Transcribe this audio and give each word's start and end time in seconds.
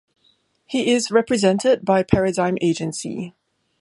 He 0.65 0.89
is 0.91 1.11
represented 1.11 1.85
by 1.85 2.01
Paradigm 2.01 2.57
Agency. 2.59 3.35